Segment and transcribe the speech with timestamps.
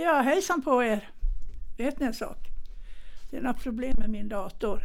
[0.00, 1.10] Ja, hejsan på er!
[1.76, 2.38] Vet ni en sak?
[3.30, 4.82] Det är några problem med min dator.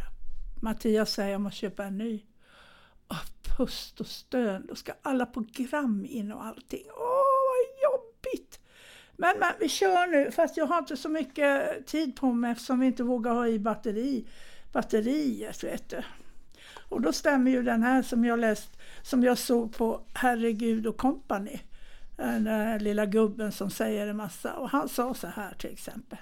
[0.62, 2.22] Mattias säger att jag måste köpa en ny.
[3.10, 6.82] Åh, pust och stön, då ska alla program in och allting.
[6.88, 8.60] Åh, vad jobbigt!
[9.16, 12.80] Men, men vi kör nu, fast jag har inte så mycket tid på mig eftersom
[12.80, 14.26] vi inte vågar ha i batteri,
[14.72, 15.64] batteriet.
[15.64, 16.02] Vet du.
[16.88, 20.96] Och då stämmer ju den här som jag läst, som jag såg på Herregud och
[20.96, 21.60] kompani.
[22.16, 24.54] Den där lilla gubben som säger en massa.
[24.54, 26.18] Och han sa så här till exempel.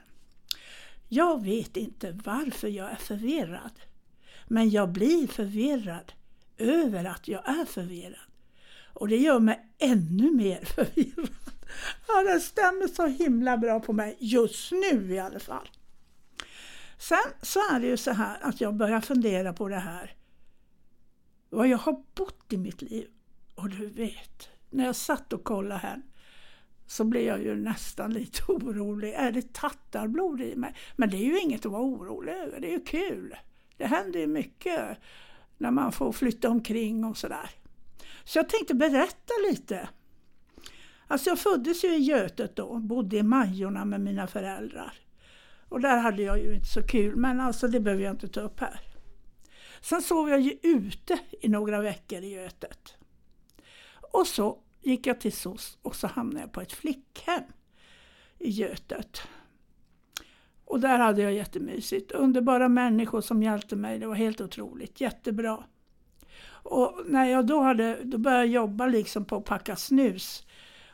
[1.08, 3.80] Jag vet inte varför jag är förvirrad.
[4.48, 6.12] Men jag blir förvirrad
[6.58, 8.30] över att jag är förvirrad.
[8.92, 11.28] Och det gör mig ännu mer förvirrad.
[12.08, 15.68] Ja, det stämmer så himla bra på mig just nu i alla fall.
[16.98, 20.14] Sen så är det ju så här att jag börjar fundera på det här.
[21.50, 23.08] Vad jag har bott i mitt liv.
[23.54, 26.02] Och du vet, när jag satt och kollade här
[26.86, 29.12] så blev jag ju nästan lite orolig.
[29.12, 30.74] Är det tattarblod i mig?
[30.96, 33.36] Men det är ju inget att vara orolig över, det är ju kul.
[33.76, 34.98] Det händer ju mycket
[35.58, 37.50] när man får flytta omkring och sådär.
[38.24, 39.88] Så jag tänkte berätta lite.
[41.06, 44.92] Alltså jag föddes ju i Götet då, bodde i Majorna med mina föräldrar.
[45.68, 48.40] Och där hade jag ju inte så kul, men alltså det behöver jag inte ta
[48.40, 48.80] upp här.
[49.80, 52.94] Sen sov jag ju ute i några veckor i Götet.
[54.12, 57.42] Och så gick jag till SOS och så hamnade jag på ett flickhem
[58.38, 59.22] i Götet.
[60.64, 62.12] Och där hade jag jättemysigt.
[62.12, 63.98] Underbara människor som hjälpte mig.
[63.98, 65.00] Det var helt otroligt.
[65.00, 65.64] Jättebra.
[66.48, 70.46] Och när jag då, hade, då började jag jobba liksom på att packa snus.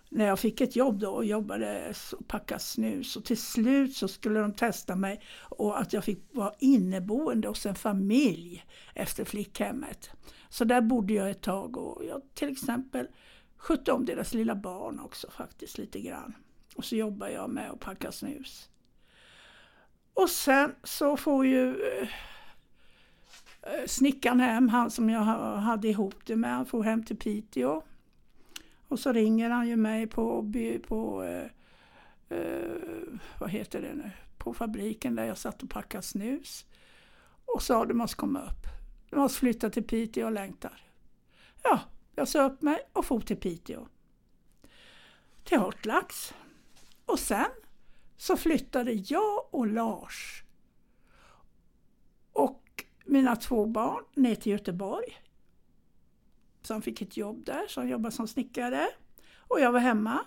[0.08, 3.16] När jag fick ett jobb då och jobbade och packade snus.
[3.16, 7.66] Och till slut så skulle de testa mig och att jag fick vara inneboende hos
[7.66, 10.10] en familj efter flickhemmet.
[10.48, 13.06] Så där bodde jag ett tag och jag till exempel
[13.56, 16.34] skötte om deras lilla barn också faktiskt lite grann.
[16.76, 18.68] Och så jobbade jag med att packa snus.
[20.14, 22.08] Och sen så får ju eh,
[23.86, 27.82] snickaren hem, han som jag hade ihop det med, han får hem till Piteå.
[28.88, 30.52] Och så ringer han ju mig på,
[30.88, 31.46] på eh,
[32.38, 32.72] eh,
[33.40, 36.66] vad heter det nu, på fabriken där jag satt och packade snus.
[37.44, 38.66] Och sa du måste komma upp.
[39.10, 40.82] Du måste flytta till Piteå och längtar.
[41.62, 41.80] Ja,
[42.14, 43.86] jag sa upp mig och for till Piteå.
[45.44, 46.34] Till Hortlax.
[47.06, 47.50] Och sen
[48.16, 50.44] så flyttade jag och Lars
[52.32, 55.18] och mina två barn ner till Göteborg.
[56.68, 58.88] Så han fick ett jobb där, så han jobbade som snickare.
[59.38, 60.18] Och jag var hemma.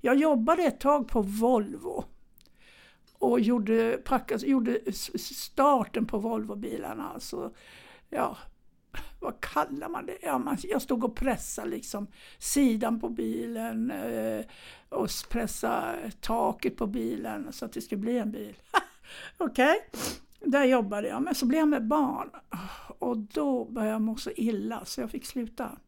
[0.00, 2.04] Jag jobbade ett tag på Volvo
[3.18, 7.10] och gjorde, packade, gjorde starten på Volvobilarna.
[7.14, 7.54] Alltså,
[8.08, 8.38] ja,
[9.20, 10.18] vad kallar man det?
[10.22, 12.06] Ja, man, jag stod och pressade liksom
[12.38, 14.44] sidan på bilen eh,
[14.88, 18.56] och pressade taket på bilen så att det skulle bli en bil.
[19.38, 20.00] Okej, okay
[20.40, 21.22] där jobbade jag.
[21.22, 22.30] Men så blev jag med barn
[22.98, 25.78] och då började jag må så illa så jag fick sluta.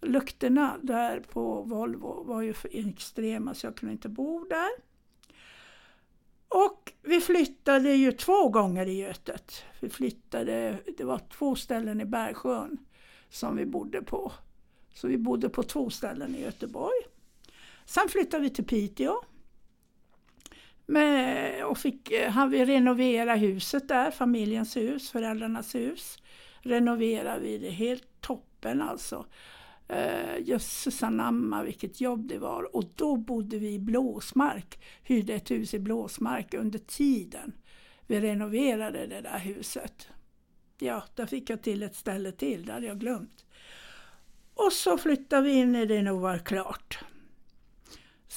[0.00, 4.70] Lukterna där på Volvo var ju för extrema så jag kunde inte bo där.
[6.48, 9.64] Och vi flyttade ju två gånger i Götet.
[9.80, 12.78] Vi flyttade, det var två ställen i Bergsjön
[13.28, 14.32] som vi bodde på.
[14.94, 17.02] Så vi bodde på två ställen i Göteborg.
[17.84, 19.14] Sen flyttade vi till Piteå.
[20.86, 26.18] Med, och fick, eh, han vi renovera huset där, familjens hus, föräldrarnas hus.
[26.60, 29.26] Renoverade vi det helt toppen alltså.
[29.92, 32.76] Uh, jösses anamma vilket jobb det var.
[32.76, 37.52] Och då bodde vi i Blåsmark, hyrde ett hus i Blåsmark under tiden
[38.06, 40.08] vi renoverade det där huset.
[40.78, 43.44] Ja, där fick jag till ett ställe till, det hade jag glömt.
[44.54, 46.98] Och så flyttade vi in när det nog var klart.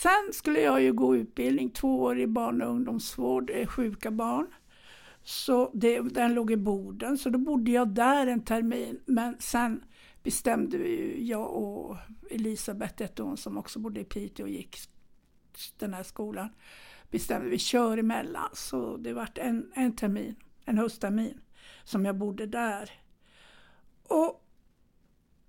[0.01, 4.47] Sen skulle jag ju gå utbildning, två år i barn och ungdomsvård, eh, sjuka barn.
[5.23, 9.01] Så det, den låg i Boden, så då bodde jag där en termin.
[9.05, 9.83] Men sen
[10.23, 11.97] bestämde vi, jag och
[12.29, 14.77] Elisabeth, ett hon som också bodde i Piteå och gick
[15.77, 16.49] den här skolan,
[17.11, 18.49] bestämde vi kör emellan.
[18.53, 20.35] Så det vart en, en termin,
[20.65, 21.41] en hösttermin,
[21.83, 22.91] som jag bodde där.
[24.03, 24.46] Och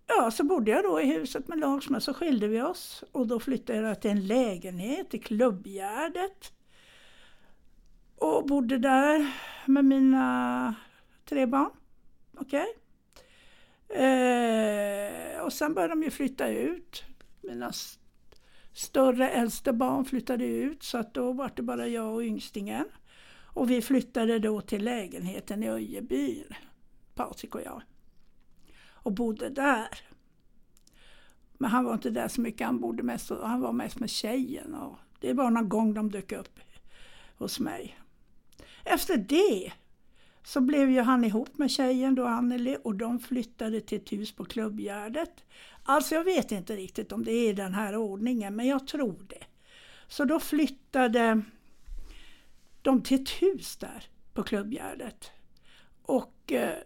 [0.08, 3.26] ja, så bodde jag då i huset med Lars, men så skilde vi oss och
[3.26, 6.52] då flyttade jag till en lägenhet i Klubbgärdet.
[8.16, 9.32] Och bodde där
[9.66, 10.74] med mina
[11.24, 11.70] tre barn.
[12.36, 12.66] Okej.
[13.88, 14.04] Okay.
[14.06, 17.04] Eh, och sen började de ju flytta ut.
[17.42, 17.72] Mina
[18.72, 22.84] större äldste barn flyttade ut så att då var det bara jag och yngstingen.
[23.54, 26.54] Och vi flyttade då till lägenheten i Öjebyn,
[27.14, 27.82] Patrik och jag.
[29.08, 29.88] Och bodde där.
[31.52, 34.74] Men han var inte där så mycket, han bodde mest, han var mest med tjejen
[34.74, 36.60] och Det var någon gång de dök upp
[37.36, 37.98] hos mig.
[38.84, 39.72] Efter det
[40.42, 44.32] så blev ju han ihop med tjejen då, Anneli, och de flyttade till ett hus
[44.32, 45.44] på Klubbgärdet.
[45.82, 49.44] Alltså jag vet inte riktigt om det är den här ordningen, men jag tror det.
[50.08, 51.42] Så då flyttade
[52.82, 54.04] de till ett hus där
[54.34, 55.30] på Klubbgärdet.
[56.02, 56.78] Och eh,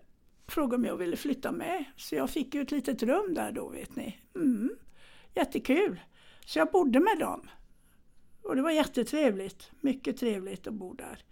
[0.52, 1.84] frågade om jag ville flytta med.
[1.96, 4.18] Så jag fick ju ett litet rum där då, vet ni.
[4.34, 4.70] Mm,
[5.34, 6.00] jättekul!
[6.46, 7.48] Så jag bodde med dem.
[8.42, 9.70] Och det var jättetrevligt.
[9.80, 11.24] Mycket trevligt att bo där.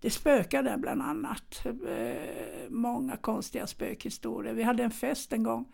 [0.00, 1.66] Det spökade bland annat.
[1.88, 4.54] Eh, många konstiga spökhistorier.
[4.54, 5.72] Vi hade en fest en gång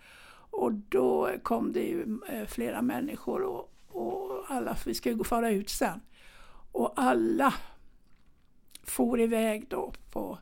[0.50, 5.50] och då kom det ju eh, flera människor och, och alla, vi skulle gå fara
[5.50, 6.00] ut sen.
[6.72, 7.54] Och alla
[8.82, 10.38] for iväg då på,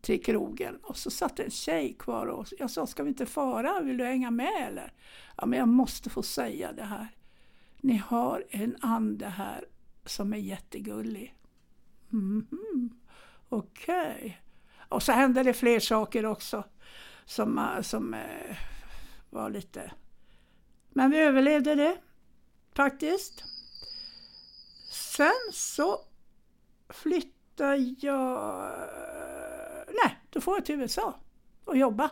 [0.00, 3.80] till krogen och så satt en tjej kvar och jag sa, ska vi inte fara?
[3.80, 4.92] Vill du hänga med eller?
[5.36, 7.08] Ja, men jag måste få säga det här.
[7.80, 9.64] Ni har en ande här
[10.04, 11.34] som är jättegullig.
[12.12, 12.88] Mm -hmm.
[13.48, 14.16] Okej.
[14.16, 14.32] Okay.
[14.88, 16.64] Och så hände det fler saker också
[17.24, 18.56] som, eh, som eh,
[19.30, 19.92] var lite...
[20.90, 21.98] Men vi överlevde det
[22.74, 23.44] faktiskt.
[24.90, 26.00] Sen så
[26.88, 28.72] flyttade jag...
[30.30, 31.14] Då får jag till USA
[31.64, 32.10] och jobba.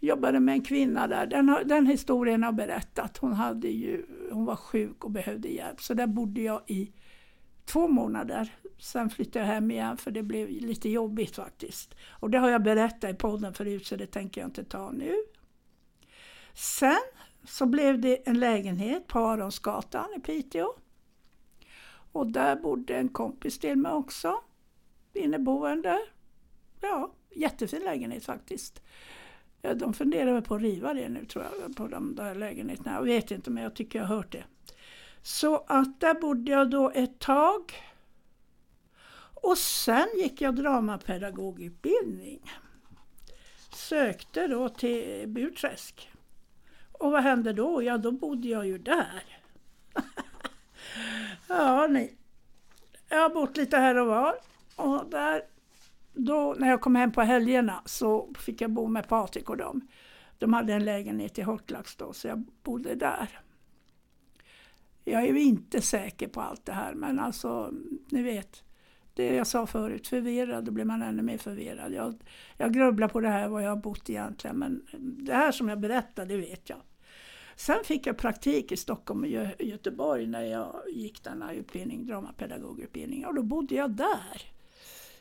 [0.00, 1.26] Jobbade med en kvinna där.
[1.26, 3.16] Den, den historien har berättat.
[3.16, 5.80] Hon, hade ju, hon var sjuk och behövde hjälp.
[5.80, 6.92] Så där bodde jag i
[7.64, 8.54] två månader.
[8.78, 11.94] Sen flyttade jag hem igen för det blev lite jobbigt faktiskt.
[12.08, 15.16] Och det har jag berättat i podden förut så det tänker jag inte ta nu.
[16.54, 17.00] Sen
[17.44, 20.74] så blev det en lägenhet på Aronsgatan i Piteå.
[22.12, 24.40] Och där bodde en kompis till mig också,
[25.12, 25.98] inneboende.
[26.80, 28.82] Ja, jättefin lägenhet faktiskt.
[29.62, 32.92] Ja, de funderar väl på att riva det nu tror jag, på de där lägenheterna.
[32.92, 34.44] Jag vet inte men jag tycker jag har hört det.
[35.22, 37.72] Så att där bodde jag då ett tag.
[39.42, 42.52] Och sen gick jag dramapedagogutbildning.
[43.74, 46.10] Sökte då till Burträsk.
[46.92, 47.82] Och vad hände då?
[47.82, 49.24] Ja, då bodde jag ju där.
[51.48, 52.16] ja, ni.
[53.08, 54.34] Jag har bott lite här och var.
[54.76, 55.42] Och där,
[56.12, 59.88] då, när jag kom hem på helgerna så fick jag bo med Patrik och dem.
[60.38, 63.40] De hade en lägenhet i Hortlax då, så jag bodde där.
[65.04, 67.72] Jag är ju inte säker på allt det här, men alltså,
[68.10, 68.64] ni vet.
[69.14, 71.92] Det jag sa förut, förvirrad, då blir man ännu mer förvirrad.
[71.92, 72.14] Jag,
[72.56, 75.80] jag grubblar på det här, var jag har bott egentligen, men det här som jag
[75.80, 76.78] berättar, det vet jag.
[77.56, 79.28] Sen fick jag praktik i Stockholm och
[79.66, 84.59] Göteborg när jag gick denna utbildning, dramapedagogutbildning, och då bodde jag där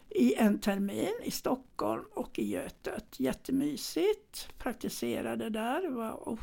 [0.09, 3.19] i en termin i Stockholm och i Götet.
[3.19, 6.39] Jättemysigt, praktiserade där, det var oh,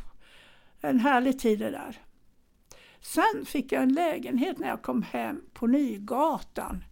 [0.80, 1.98] en härlig tid det där.
[3.00, 6.84] Sen fick jag en lägenhet när jag kom hem på Nygatan.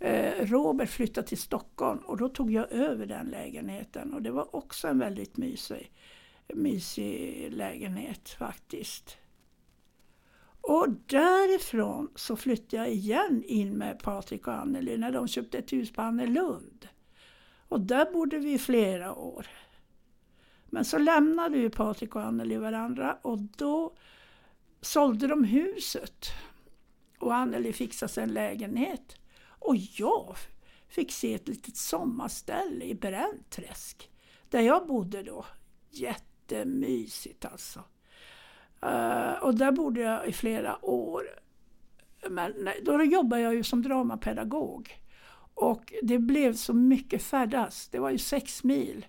[0.00, 4.56] Eh, Robert flyttade till Stockholm och då tog jag över den lägenheten och det var
[4.56, 5.92] också en väldigt mysig,
[6.54, 9.18] mysig lägenhet faktiskt.
[10.60, 15.72] Och därifrån så flyttade jag igen in med Patrik och Anneli när de köpte ett
[15.72, 16.88] hus på Annelund.
[17.68, 19.46] Och där bodde vi i flera år.
[20.70, 23.96] Men så lämnade ju Patrik och Anneli varandra och då
[24.80, 26.26] sålde de huset
[27.18, 29.16] och Anneli fixade sig en lägenhet.
[29.58, 30.36] Och jag
[30.88, 34.10] fick se ett litet sommarställe i Bränträsk
[34.50, 35.44] där jag bodde då.
[35.90, 37.84] Jättemysigt alltså.
[38.86, 41.22] Uh, och där bodde jag i flera år.
[42.30, 45.00] Men nej, då jobbade jag ju som dramapedagog.
[45.54, 47.88] Och det blev så mycket färdas.
[47.88, 49.06] Det var ju sex mil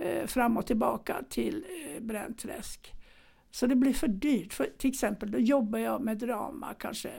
[0.00, 2.94] uh, fram och tillbaka till eh, uh, Bränträsk.
[3.50, 4.52] Så det blev för dyrt.
[4.52, 7.10] För, till exempel då jobbade jag med drama kanske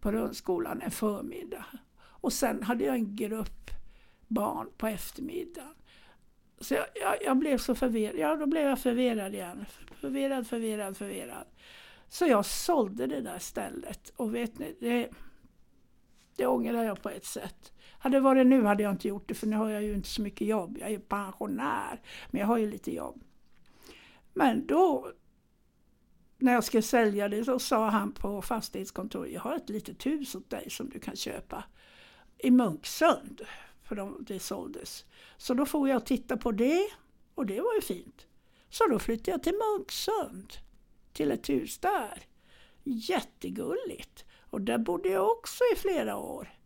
[0.00, 1.66] på Rundskolan en förmiddag.
[1.98, 3.70] Och sen hade jag en grupp
[4.28, 5.74] barn på eftermiddagen.
[6.62, 8.16] Så jag, jag, jag, blev så förvirrad.
[8.16, 9.66] Ja, då blev jag förvirrad igen.
[10.00, 11.46] Förvirrad, förvirrad, förvirrad.
[12.08, 14.12] Så jag sålde det där stället.
[14.16, 15.08] Och vet ni, det,
[16.36, 17.72] det ångrar jag på ett sätt.
[17.98, 20.08] Hade det varit nu hade jag inte gjort det för nu har jag ju inte
[20.08, 20.78] så mycket jobb.
[20.80, 22.00] Jag är pensionär,
[22.30, 23.24] men jag har ju lite jobb.
[24.34, 25.12] Men då
[26.38, 30.34] när jag skulle sälja det så sa han på fastighetskontoret, jag har ett litet hus
[30.34, 31.64] åt dig som du kan köpa
[32.38, 33.42] i Munksund.
[33.92, 35.04] För de, det såldes.
[35.36, 36.88] Så då får jag titta på det
[37.34, 38.26] och det var ju fint.
[38.70, 40.52] Så då flyttade jag till Munksund,
[41.12, 42.22] till ett hus där.
[42.82, 44.24] Jättegulligt.
[44.50, 46.58] Och där bodde jag också i flera år.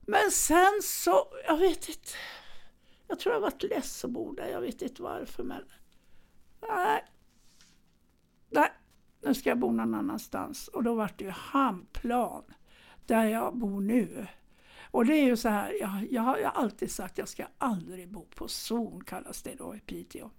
[0.00, 2.10] Men sen så, jag vet inte.
[3.08, 5.64] Jag tror jag varit less att bo där, jag vet inte varför men...
[6.60, 7.04] Nej,
[8.50, 8.70] Nej,
[9.22, 10.68] nu ska jag bo någon annanstans.
[10.68, 12.44] Och då vart det ju Hamplan,
[13.06, 14.26] där jag bor nu.
[14.92, 18.08] Och det är ju så här, jag, jag har alltid sagt att jag ska aldrig
[18.08, 20.30] bo på zon, kallas det då i Piteå.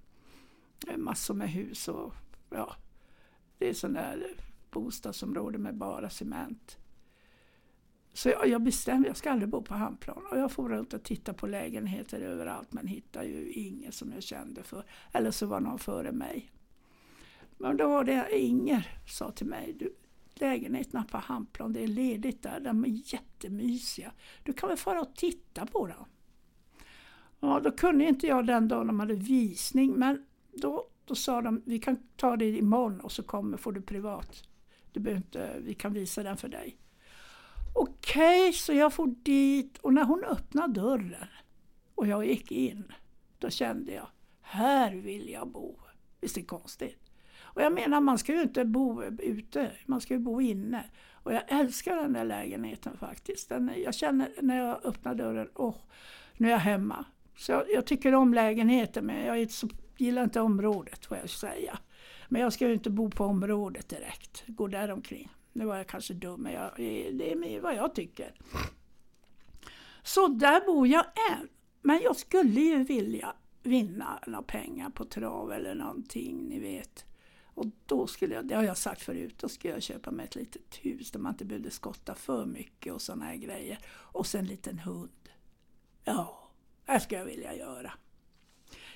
[0.98, 2.13] Massor med hus och
[2.50, 2.75] ja,
[3.57, 4.27] det är sån där
[4.72, 6.77] bostadsområde med bara cement.
[8.13, 10.25] Så jag, jag bestämde, jag ska aldrig bo på Hamplan.
[10.31, 14.24] Och jag får runt och titta på lägenheter överallt men hittar ju ingen som jag
[14.24, 14.86] kände för.
[15.12, 16.51] Eller så var någon före mig.
[17.57, 19.95] Men då var det Inger sa till mig, du,
[20.40, 24.12] lägenheterna på Hamplan, det är ledigt där, de är jättemysiga.
[24.44, 26.06] Du kan väl fara och titta på dem?
[27.40, 31.62] Ja, då kunde inte jag den dagen de hade visning, men då, då sa de,
[31.66, 34.44] vi kan ta det imorgon och så kommer, får du privat.
[34.92, 36.78] Du behöver inte, vi kan visa den för dig.
[37.75, 41.28] Okej, okay, så jag får dit och när hon öppnade dörren
[41.96, 42.94] och jag gick in,
[43.40, 44.08] då kände jag,
[44.42, 45.80] här vill jag bo.
[46.22, 47.02] Visst är det konstigt?
[47.53, 50.83] Och jag menar, man ska ju inte bo ute, man ska ju bo inne.
[51.13, 53.50] Och jag älskar den där lägenheten faktiskt.
[53.50, 55.75] Den, jag känner när jag öppnar dörren, åh, oh,
[56.38, 57.05] nu är jag hemma.
[57.38, 59.67] Så jag, jag tycker om lägenheten, men jag så,
[59.98, 61.79] gillar inte området får jag säga.
[62.29, 65.29] Men jag ska ju inte bo på området direkt, gå där omkring.
[65.53, 66.72] Nu var jag kanske dum, men jag,
[67.17, 68.33] det är vad jag tycker.
[70.03, 71.48] Så där bor jag än.
[71.81, 73.33] Men jag skulle ju vilja
[73.63, 77.05] vinna några pengar på trav eller någonting, ni vet.
[77.55, 80.36] Och då skulle jag, det har jag sagt förut, då skulle jag köpa mig ett
[80.36, 83.79] litet hus där man inte behövde skotta för mycket och sådana här grejer.
[83.88, 85.29] Och sen en liten hund.
[86.03, 86.50] Ja,
[86.86, 87.93] det skulle jag vilja göra.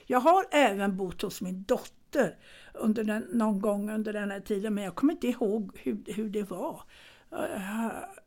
[0.06, 2.38] Jag har även bott hos min dotter
[2.74, 6.30] under den, någon gång under den här tiden, men jag kommer inte ihåg hur, hur
[6.30, 6.84] det var.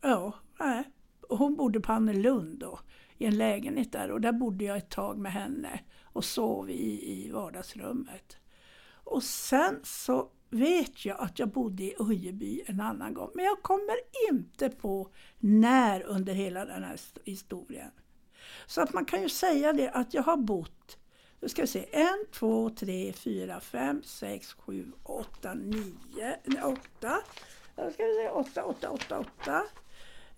[0.01, 0.85] Ja, nej.
[1.29, 2.81] Hon bodde på Annelund då,
[3.19, 7.13] i en lägenhet där och där bodde jag ett tag med henne och sov i,
[7.13, 8.40] i vardagsrummet.
[9.11, 13.31] Och sen så vet jag att jag bodde i Ujeby en annan gång.
[13.35, 13.97] Men jag kommer
[14.31, 17.91] inte på när under hela den här historien.
[18.67, 20.99] Så att man kan ju säga det att jag har bott,
[21.41, 27.23] nu ska vi se, en, två, tre, fyra, fem, sex, sju, åtta, nio, åtta.
[27.77, 29.63] nu ska vi se, åtta, åtta, åtta, åtta.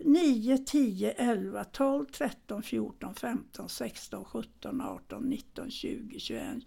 [0.04, 6.64] 9, 10, 11, 12, 13, 14, 15, 16, 17, 18, 19, 20, 21,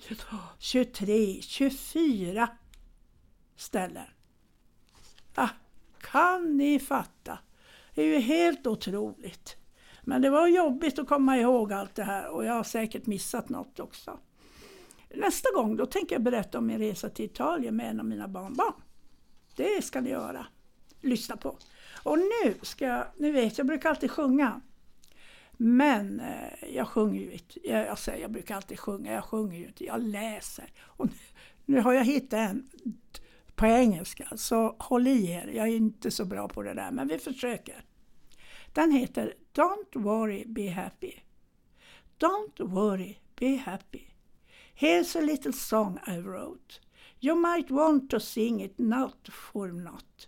[0.60, 2.50] 23, 24
[3.56, 4.08] ställen.
[5.36, 5.50] Ah,
[6.01, 7.39] kan ni fatta?
[7.96, 9.56] Det är ju helt otroligt.
[10.01, 13.50] Men det var jobbigt att komma ihåg allt det här och jag har säkert missat
[13.50, 14.20] något också.
[15.15, 18.27] Nästa gång då tänker jag berätta om min resa till Italien med en av mina
[18.27, 18.74] barnbarn.
[19.56, 20.46] Det ska ni göra.
[21.02, 21.58] Lyssna på.
[22.04, 24.62] Och nu ska jag, ni vet jag brukar alltid sjunga.
[25.58, 27.70] Men eh, jag sjunger ju inte.
[27.70, 30.72] Jag, jag säger jag brukar alltid sjunga, jag sjunger ju inte, jag läser.
[30.82, 31.14] Och nu,
[31.66, 32.70] nu har jag hittat en
[33.56, 35.48] på engelska, så håll i er.
[35.48, 37.86] Jag är inte så bra på det där, men vi försöker.
[38.74, 41.14] Den heter Don't worry, be happy.
[42.20, 44.04] Don't worry, be happy.
[44.75, 46.80] Here's a little song I wrote.
[47.20, 50.28] You might want to sing it not for not.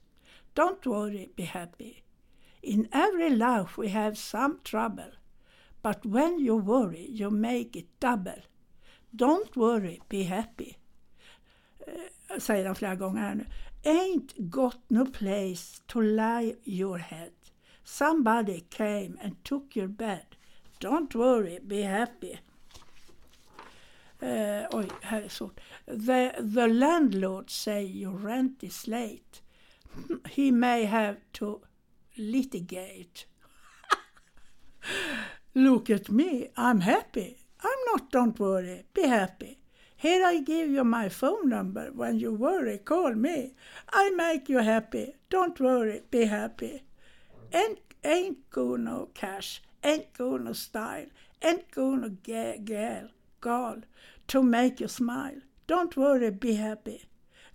[0.57, 2.03] Don't worry, be happy.
[2.63, 5.11] In every life we have some trouble,
[5.83, 8.41] but when you worry, you make it double.
[9.15, 10.77] Don't worry, be happy.
[11.87, 13.45] Uh, säger han flera gånger här nu.
[13.83, 17.33] Ain't got no place to lie your head.
[17.83, 20.25] Somebody came and took your bed.
[20.79, 22.39] Don't worry, be happy.
[24.21, 25.59] Uh, oj, här är svårt.
[25.85, 29.41] The, the landlord say your rent is late.
[30.29, 31.61] He may have to
[32.17, 33.25] litigate.
[35.55, 37.37] Look at me, I'm happy.
[37.63, 39.59] I'm not, don't worry, be happy.
[39.95, 41.91] Here I give you my phone number.
[41.91, 43.55] When you worry, call me.
[43.91, 45.15] I make you happy.
[45.29, 46.83] Don't worry, be happy.
[47.51, 51.07] Ain't, ain't go no cash, ain't go no style,
[51.41, 53.09] ain't go no gal,
[53.41, 53.77] gal
[54.27, 55.39] to make you smile.
[55.67, 57.06] Don't worry, be happy.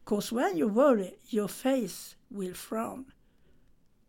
[0.04, 3.12] Cause when you worry, your face will frown.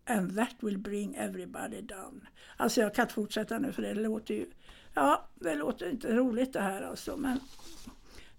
[0.05, 2.27] And that will bring everybody down.
[2.57, 4.51] Alltså jag kan inte fortsätta nu för det låter ju...
[4.93, 7.39] Ja, det låter inte roligt det här alltså, men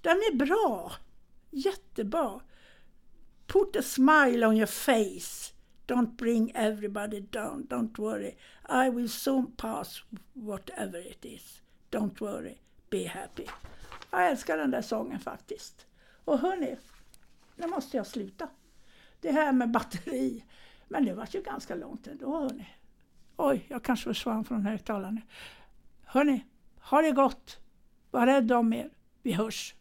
[0.00, 0.92] den är bra.
[1.50, 2.40] Jättebra.
[3.46, 5.52] Put a smile on your face.
[5.86, 7.66] Don't bring everybody down.
[7.66, 8.36] Don't worry.
[8.68, 11.62] I will soon pass whatever it is.
[11.90, 12.58] Don't worry.
[12.90, 13.46] Be happy.
[14.10, 15.86] Jag älskar den där sången faktiskt.
[16.24, 16.76] Och hörni,
[17.56, 18.48] nu måste jag sluta.
[19.20, 20.44] Det här med batteri.
[20.88, 22.68] Men det var ju ganska långt ändå hörni.
[23.36, 25.20] Oj, jag kanske försvann från högtalaren.
[26.04, 26.44] Hörni,
[26.80, 27.58] ha det gott.
[28.10, 28.90] Var rädd om er.
[29.22, 29.74] Vi hörs.